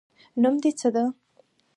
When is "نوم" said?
0.41-0.55